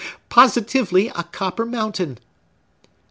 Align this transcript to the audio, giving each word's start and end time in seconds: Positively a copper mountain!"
Positively 0.29 1.09
a 1.09 1.21
copper 1.21 1.63
mountain!" 1.63 2.17